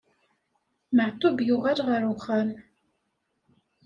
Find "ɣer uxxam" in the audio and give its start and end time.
1.87-2.49